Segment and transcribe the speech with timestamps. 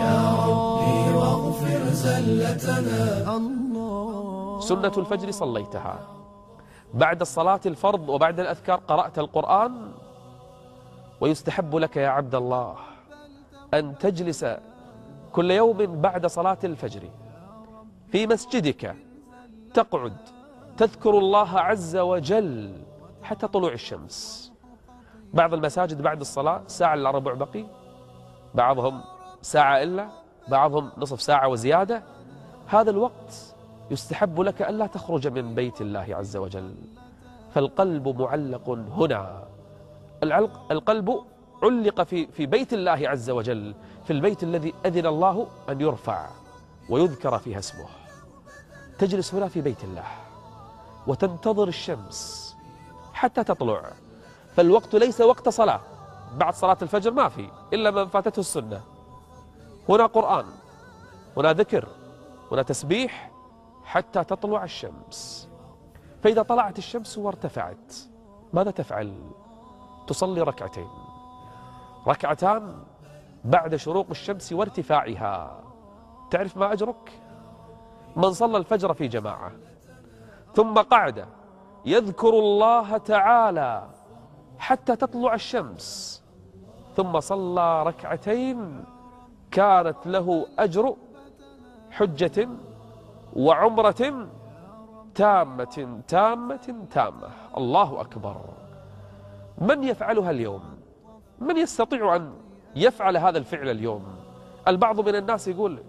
[0.00, 5.98] يا ربي واغفر زلتنا الله سنة الفجر صليتها.
[6.94, 9.92] بعد الصلاة الفرض وبعد الأذكار قرأت القرآن
[11.20, 12.74] ويستحب لك يا عبد الله
[13.74, 14.46] أن تجلس
[15.32, 17.02] كل يوم بعد صلاة الفجر
[18.12, 18.96] في مسجدك
[19.74, 20.16] تقعد
[20.76, 22.72] تذكر الله عز وجل
[23.22, 24.52] حتى طلوع الشمس.
[25.34, 27.64] بعض المساجد بعد الصلاة ساعة إلا ربع بقي
[28.54, 29.00] بعضهم
[29.42, 30.08] ساعة إلا
[30.48, 32.02] بعضهم نصف ساعة وزيادة.
[32.66, 33.54] هذا الوقت
[33.90, 36.74] يستحب لك ألا تخرج من بيت الله عز وجل.
[37.54, 39.42] فالقلب معلق هنا.
[40.22, 41.24] العلق القلب
[41.62, 46.26] علق في في بيت الله عز وجل في البيت الذي أذن الله أن يرفع
[46.90, 47.86] ويذكر فيها اسمه.
[48.98, 50.04] تجلس هنا في بيت الله.
[51.06, 52.56] وتنتظر الشمس
[53.12, 53.92] حتى تطلع.
[54.56, 55.80] فالوقت ليس وقت صلاة.
[56.36, 58.80] بعد صلاة الفجر ما في إلا من فاتته السنة.
[59.88, 60.46] هنا قرآن
[61.36, 61.88] هنا ذكر
[62.52, 63.30] هنا تسبيح
[63.84, 65.48] حتى تطلع الشمس.
[66.22, 67.94] فإذا طلعت الشمس وارتفعت
[68.52, 69.14] ماذا تفعل؟
[70.06, 70.88] تصلي ركعتين.
[72.06, 72.82] ركعتان
[73.44, 75.60] بعد شروق الشمس وارتفاعها.
[76.30, 77.20] تعرف ما أجرك؟
[78.16, 79.52] من صلى الفجر في جماعة.
[80.56, 81.26] ثم قعد
[81.84, 83.88] يذكر الله تعالى
[84.58, 86.22] حتى تطلع الشمس
[86.96, 88.84] ثم صلى ركعتين
[89.50, 90.96] كانت له أجر
[91.90, 92.48] حجة
[93.36, 94.28] وعمرة
[95.14, 97.28] تامة تامة تامة.
[97.56, 98.36] الله أكبر.
[99.58, 100.62] من يفعلها اليوم؟
[101.40, 102.32] من يستطيع أن
[102.76, 104.04] يفعل هذا الفعل اليوم؟
[104.68, 105.82] البعض من الناس يقول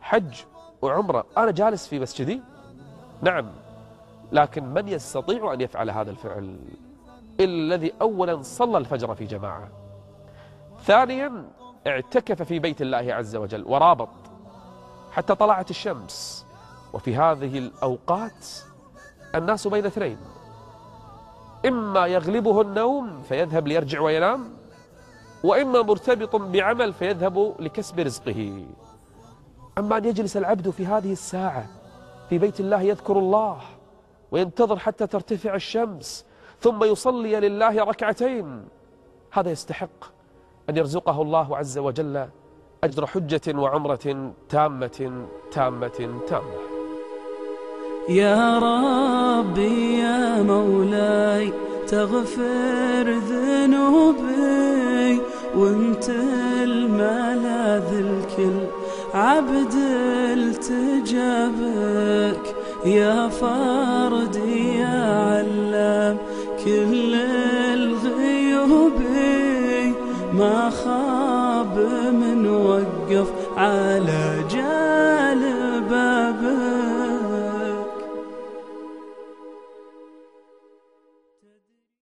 [0.00, 0.42] حج
[0.82, 2.42] وعمرة أنا جالس في مسجدي؟
[3.22, 3.63] نعم.
[4.34, 6.58] لكن من يستطيع أن يفعل هذا الفعل؟
[7.40, 9.68] إلا الذي أولا صلى الفجر في جماعة.
[10.82, 11.48] ثانيا
[11.86, 14.08] اعتكف في بيت الله عز وجل ورابط
[15.12, 16.46] حتى طلعت الشمس.
[16.92, 18.46] وفي هذه الأوقات
[19.34, 20.18] الناس بين اثنين.
[21.66, 24.48] إما يغلبه النوم فيذهب ليرجع وينام
[25.44, 28.66] وإما مرتبط بعمل فيذهب لكسب رزقه.
[29.78, 31.66] أما أن يجلس العبد في هذه الساعة
[32.28, 33.60] في بيت الله يذكر الله
[34.34, 36.24] وينتظر حتى ترتفع الشمس
[36.60, 38.64] ثم يصلي لله ركعتين.
[39.30, 40.04] هذا يستحق
[40.70, 42.28] أن يرزقه الله عز وجل
[42.84, 46.60] أجر حجة وعمرة تامة تامة تامة.
[48.08, 51.52] يا ربي يا مولاي
[51.86, 55.20] تغفر ذنوبي
[55.56, 56.08] وانت
[56.68, 58.66] الملاذ الكل
[59.14, 59.74] عبد
[60.38, 61.64] التجابك.
[62.84, 63.93] يا علام
[66.64, 67.14] كل
[67.74, 68.92] الغيوب
[70.34, 71.78] ما خاب
[72.12, 75.40] من وقف على جال
[75.90, 76.63] بابه